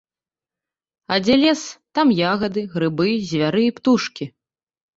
[1.15, 1.61] А дзе лес,
[1.99, 4.25] там ягады, грыбы, звяры і птушкі.